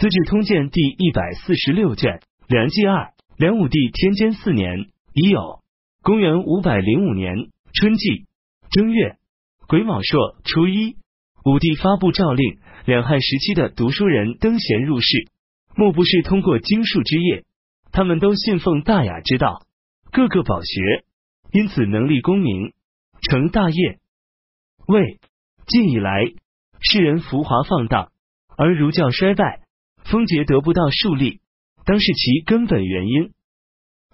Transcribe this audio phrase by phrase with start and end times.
[0.00, 5.60] 资治通鉴》第一百四十六卷，梁纪二，梁武帝天监四年已酉，
[6.02, 8.24] 公元五百零五年春季
[8.70, 9.18] 正月
[9.68, 10.96] 癸卯朔初一，
[11.44, 15.28] 武帝发布诏令，两汉时期的读书人登贤入仕，
[15.76, 17.44] 莫不是通过经术之业。
[17.92, 19.66] 他们都信奉大雅之道，
[20.12, 21.04] 个个饱学，
[21.52, 22.72] 因此能立功名，
[23.28, 23.98] 成大业。
[24.86, 25.20] 魏
[25.66, 26.24] 晋以来，
[26.80, 28.10] 世人浮华放荡，
[28.56, 29.60] 而儒教衰败，
[30.04, 31.40] 风节得不到树立，
[31.84, 33.32] 当是其根本原因。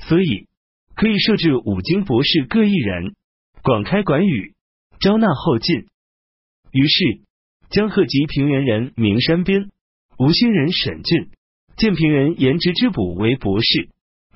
[0.00, 0.46] 所以
[0.94, 3.14] 可以设置五经博士各一人，
[3.62, 4.54] 广开馆语，
[5.00, 5.86] 招纳后进。
[6.72, 7.20] 于是
[7.70, 9.70] 江鹤及平原人名山边，
[10.18, 11.30] 吴兴人沈俊。
[11.76, 13.88] 建平人颜值之补为博士，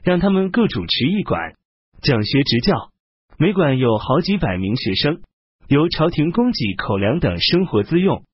[0.02, 1.54] 让他们各主持一馆，
[2.00, 2.90] 讲学执教。
[3.36, 5.20] 每馆有好几百名学生，
[5.68, 8.24] 由朝廷供给口粮等生活资用。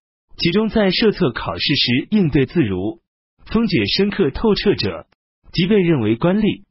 [0.42, 3.00] 其中在设测考试时应对自如，
[3.44, 5.06] 风解深刻透彻者，
[5.52, 6.64] 即被认为官吏。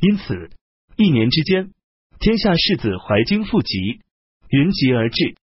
[0.00, 0.50] 因此，
[0.96, 1.70] 一年之间，
[2.18, 4.00] 天下士子怀经复集，
[4.48, 5.36] 云集而至。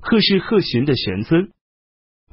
[0.00, 1.50] 贺氏贺寻的玄孙，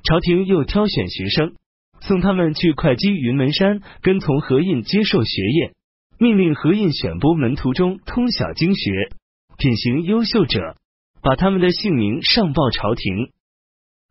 [0.03, 1.56] 朝廷又挑选学生。
[2.00, 5.73] 送他们去会稽云门山跟从何印接受学业，
[6.19, 9.09] 命令何印选拨门徒中通晓经学、
[9.58, 10.78] 品行优秀者，
[11.23, 13.31] 把他们的姓名上报朝廷。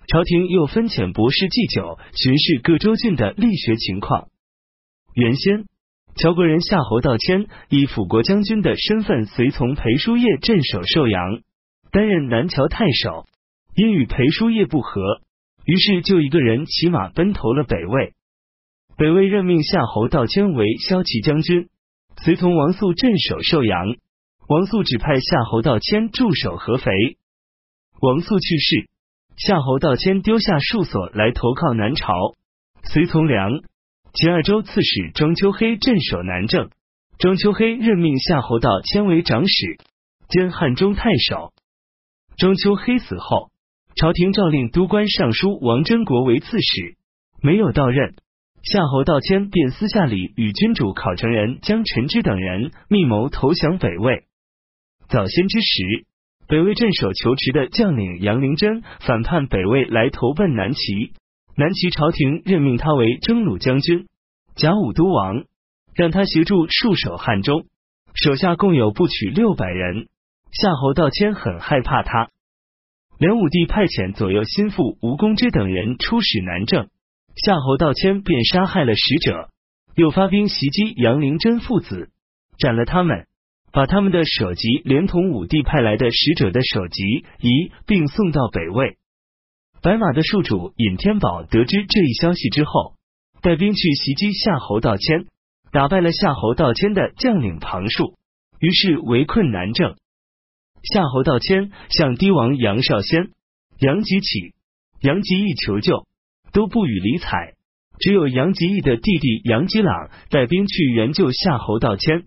[0.08, 4.28] 朝廷又分遣博士祭酒巡视各州郡的力学情况。
[5.14, 5.64] 原先，
[6.14, 11.40] 乔国人夏侯道迁以辅国将军的身份随从裴叔业镇守寿阳，
[11.90, 13.26] 担任南乔太守，
[13.74, 15.00] 因与裴叔业不和。
[15.64, 18.12] 于是就一个人骑马奔投了北魏。
[18.96, 21.68] 北魏任命夏侯道迁为骁骑将军，
[22.22, 23.96] 随从王肃镇守寿阳。
[24.48, 26.92] 王肃指派夏侯道迁驻守合肥。
[28.00, 28.88] 王肃去世，
[29.36, 32.12] 夏侯道迁丢下戍所来投靠南朝，
[32.84, 33.50] 随从梁
[34.14, 36.70] 秦二州刺史庄丘黑镇守南郑。
[37.18, 39.78] 庄丘黑任命夏侯道迁为长史，
[40.28, 41.52] 兼汉中太守。
[42.36, 43.50] 庄丘黑死后。
[43.98, 46.98] 朝廷诏令都官尚书王真国为刺史，
[47.40, 48.14] 没有到任，
[48.62, 54.24] 夏侯道迁便私下里与君主考成人江陈之等人密谋投降北魏。
[55.08, 56.04] 早先之时，
[56.48, 61.12] 北魏镇守求池的将领杨灵真反叛北魏，来投奔南齐。
[61.56, 64.06] 南齐朝廷任命他为征虏将军、
[64.54, 65.44] 甲午都王，
[65.94, 67.64] 让他协助戍守汉中，
[68.14, 70.06] 手下共有不取六百人。
[70.52, 72.28] 夏侯道迁很害怕他。
[73.18, 76.88] 梁武帝派遣左右心腹吴公之等人出使南郑，
[77.34, 79.48] 夏侯道迁便杀害了使者，
[79.96, 82.10] 又发兵袭击杨灵真父子，
[82.58, 83.26] 斩了他们，
[83.72, 87.02] 把他们的首级连同武帝派来的使者的首级
[87.40, 88.96] 一并送到北魏。
[89.82, 92.94] 白马的戍主尹天宝得知这一消息之后，
[93.42, 95.26] 带兵去袭击夏侯道迁，
[95.70, 98.14] 打败了夏侯道迁的将领庞树，
[98.58, 99.94] 于是围困南郑。
[100.82, 103.30] 夏侯道迁向帝王杨少先、
[103.78, 104.54] 杨吉起、
[105.00, 106.06] 杨吉义求救，
[106.52, 107.54] 都不予理睬。
[107.98, 112.24] 只有杨吉义的弟弟杨吉朗带兵去援救夏侯道迁，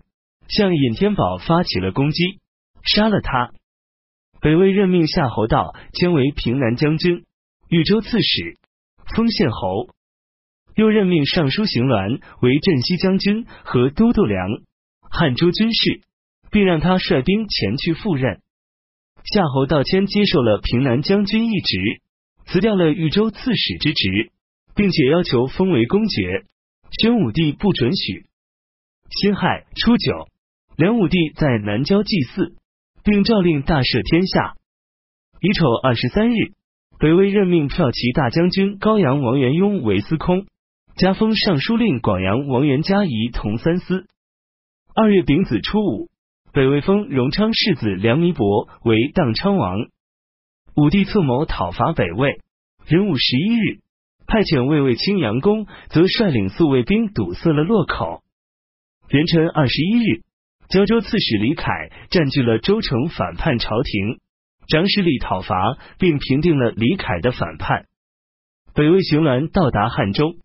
[0.50, 2.40] 向尹天宝发起了攻击，
[2.82, 3.52] 杀了他。
[4.40, 7.24] 北魏任命夏侯道迁为平南将军、
[7.68, 8.58] 豫州刺史、
[9.14, 9.90] 封县侯，
[10.74, 14.48] 又任命尚书邢鸾为镇西将军和都督梁、
[15.10, 16.00] 汉州军事，
[16.50, 18.40] 并让他率兵前去赴任。
[19.24, 22.00] 夏侯道迁接受了平南将军一职，
[22.46, 24.32] 辞掉了豫州刺史之职，
[24.74, 26.44] 并且要求封为公爵。
[26.98, 28.26] 宣武帝不准许。
[29.10, 30.28] 辛亥初九，
[30.76, 32.54] 梁武帝在南郊祭祀，
[33.04, 34.54] 并诏令大赦天下。
[35.40, 36.52] 乙丑二十三日，
[36.98, 40.46] 北魏任命骠骑大将军高阳王元雍为司空，
[40.96, 44.06] 加封尚书令广阳王元嘉仪同三司。
[44.94, 46.08] 二月丙子初五。
[46.52, 49.78] 北魏封荣昌世子梁弥伯为荡昌王。
[50.74, 52.40] 武帝策谋讨伐北魏，
[52.88, 53.78] 壬午十一日，
[54.26, 58.24] 派遣卫尉青阳公，则率领宿卫兵堵塞了洛口。
[59.10, 60.22] 元辰二十一日，
[60.70, 64.20] 胶州刺史李凯占据了州城，反叛朝廷，
[64.68, 67.86] 长史李讨伐，并平定了李凯的反叛。
[68.72, 70.36] 北魏巡峦到达汉中，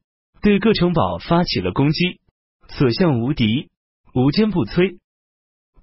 [0.42, 2.20] 对各城堡发起了攻击，
[2.70, 3.70] 所向无敌，
[4.16, 4.98] 无坚不摧。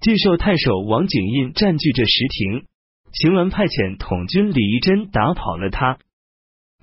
[0.01, 2.65] 晋寿太守王景印占据着石亭，
[3.13, 5.99] 行鸾派遣统军李义珍打跑了他。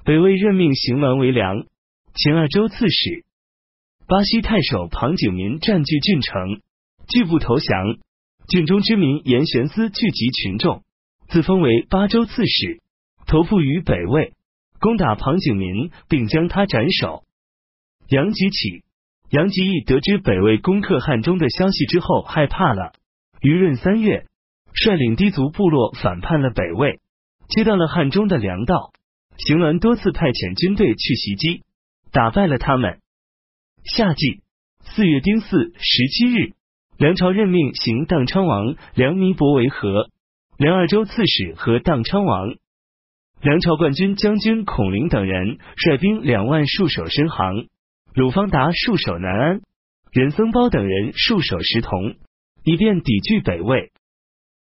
[0.03, 1.67] 北魏任命行鸾为梁、
[2.15, 3.27] 秦二州刺史。
[4.09, 6.63] 巴西太守庞景民占据郡城，
[7.11, 7.99] 拒不投降。
[8.49, 10.83] 郡中之民严玄思聚集群众，
[11.29, 12.81] 自封为巴州刺史，
[13.27, 14.33] 投附于北魏，
[14.81, 17.25] 攻打庞景民，并将他斩首。
[18.09, 18.83] 杨吉起。
[19.31, 22.93] 杨吉义得知北魏攻克汉中的消息之后，害怕了。
[23.41, 24.27] 于闰三月，
[24.73, 26.99] 率领氐族部落反叛了北魏，
[27.49, 28.93] 接到了汉中的粮道。
[29.37, 31.63] 邢鸾多次派遣军队去袭击，
[32.11, 32.99] 打败了他们。
[33.85, 34.43] 夏季
[34.83, 36.55] 四月丁巳十七日，
[37.01, 40.11] 梁朝任命行荡昌王梁弥伯为和、
[40.59, 42.57] 梁二州刺史和荡昌王。
[43.41, 47.65] 梁朝冠军将军孔林等人率兵两万戍守深杭，
[48.13, 49.61] 鲁方达戍守南安，
[50.13, 52.17] 任僧包等人戍守石同，
[52.65, 53.93] 以便抵拒北魏。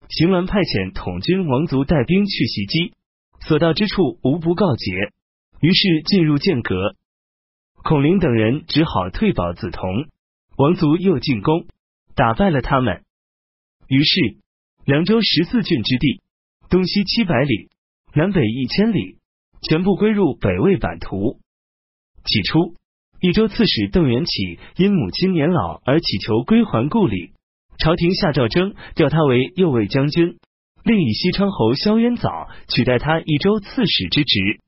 [0.10, 2.94] 邢鸾派遣统军王族带兵去袭击。
[3.42, 4.92] 所到之处无不告捷，
[5.62, 6.96] 于是进入剑阁。
[7.84, 10.08] 孔林等人只好退保梓潼。
[10.58, 11.68] 王族又进攻，
[12.16, 13.04] 打败了他们。
[13.88, 14.38] 于是
[14.86, 16.22] 凉州十四郡之地，
[16.70, 17.70] 东西七百里，
[18.14, 19.18] 南北一千里，
[19.68, 21.40] 全部归入北魏版图。
[22.26, 22.76] 起初，
[23.20, 27.34] 益州刺史邓元起因母亲年老而乞求归还故里，
[27.78, 30.38] 朝廷下诏征调他为右卫将军。
[30.84, 34.60] 另以西昌侯萧渊藻取代他益州刺史之职。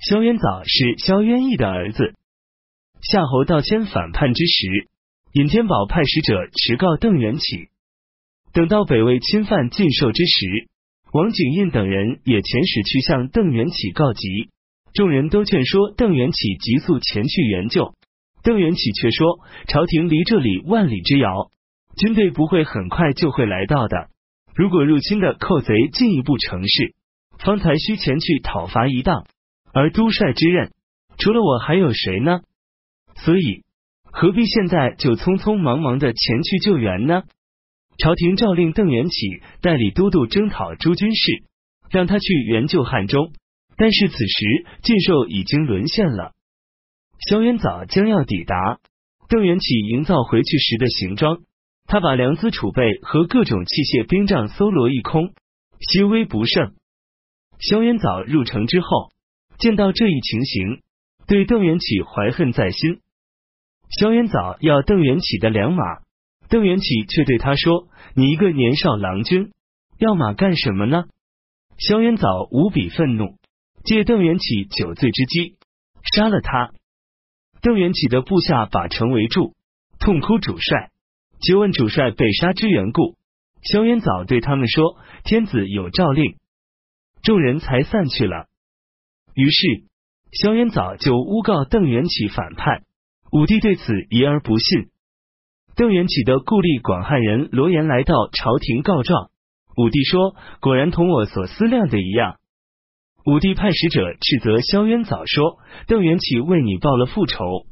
[0.00, 2.14] 萧渊藻是萧渊义的儿子。
[3.00, 4.88] 夏侯道迁反叛之时，
[5.38, 7.68] 尹天宝派使者持告邓元起。
[8.52, 10.66] 等到北魏侵犯晋寿之时，
[11.12, 14.50] 王景印等人也遣使去向邓元起告急。
[14.92, 17.94] 众人都劝说邓元起急速前去援救，
[18.42, 19.38] 邓元起却说
[19.70, 21.52] ：“朝廷离这里万里之遥，
[21.96, 24.08] 军队不会很快就会来到的。”
[24.56, 26.96] 如果入侵的寇贼进一步城事，
[27.38, 29.24] 方才需前去讨伐一当，
[29.72, 30.72] 而都帅之任，
[31.16, 32.40] 除了我还有谁呢？
[33.14, 33.62] 所以
[34.20, 37.22] 何必现在就匆匆忙忙的前去救援呢？
[37.98, 39.14] 朝廷诏令邓元起
[39.60, 41.44] 代理都督征讨诸军事，
[41.88, 43.32] 让他去援救汉中。
[43.76, 46.32] 但是此时晋寿已经沦陷了，
[47.28, 48.80] 萧渊早将要抵达，
[49.28, 51.38] 邓元起营造回去时的行装。
[51.86, 55.32] 他把粮资储备和各种器械兵仗搜罗一空，
[55.78, 56.72] 心危不胜。
[57.60, 59.12] 萧元藻入城之后，
[59.60, 60.82] 见到这一情形，
[61.28, 62.98] 对邓元起怀恨在心。
[63.90, 65.82] 萧元藻要邓元起的良马，
[66.48, 69.52] 邓元起却对他说：“你一个年少郎君，
[69.98, 71.04] 要马干什么呢？”
[71.78, 73.36] 萧元藻无比愤怒，
[73.84, 75.56] 借邓元起酒醉之机，
[76.12, 76.72] 杀了他。
[77.62, 79.54] 邓元起的部下把城围住，
[79.98, 80.90] 痛哭主帅。
[81.40, 83.16] 就问主帅被杀之缘故，
[83.62, 86.36] 萧元早对他们说：“天子有诏令。”
[87.22, 88.46] 众人才散去了。
[89.34, 89.84] 于是
[90.32, 92.82] 萧元早就诬告邓元起反叛，
[93.30, 94.88] 武帝对此疑而不信。
[95.76, 99.30] 邓元起的故吏广汉人罗延来到朝廷告状，
[99.76, 102.36] 武帝说：“果然同我所思量的一样。”
[103.26, 107.66] 武帝派使者斥责萧渊早说：“邓元起为你报了复仇，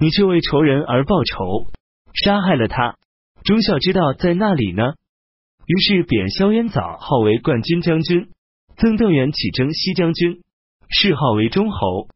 [0.00, 1.66] 你却为仇人而报仇，
[2.14, 2.96] 杀害了他。”
[3.44, 4.94] 忠孝之道在那里呢？
[5.66, 8.28] 于是贬萧渊藻号为冠军将军，
[8.76, 10.40] 赠邓元起征西将军，
[10.88, 12.08] 谥号为忠侯。